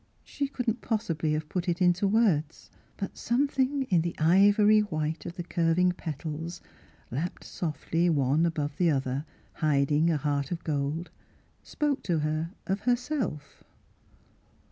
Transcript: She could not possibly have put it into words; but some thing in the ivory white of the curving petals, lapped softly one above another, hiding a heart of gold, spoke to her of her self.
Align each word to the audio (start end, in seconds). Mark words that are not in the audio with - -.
She 0.23 0.47
could 0.47 0.67
not 0.67 0.81
possibly 0.81 1.33
have 1.33 1.47
put 1.47 1.69
it 1.69 1.79
into 1.79 2.07
words; 2.07 2.71
but 2.97 3.15
some 3.19 3.47
thing 3.47 3.83
in 3.91 4.01
the 4.01 4.15
ivory 4.17 4.79
white 4.79 5.27
of 5.27 5.35
the 5.35 5.43
curving 5.43 5.91
petals, 5.91 6.59
lapped 7.11 7.43
softly 7.43 8.09
one 8.09 8.47
above 8.47 8.73
another, 8.81 9.25
hiding 9.53 10.09
a 10.09 10.17
heart 10.17 10.49
of 10.49 10.63
gold, 10.63 11.11
spoke 11.61 12.01
to 12.01 12.17
her 12.17 12.49
of 12.65 12.79
her 12.79 12.95
self. 12.95 13.63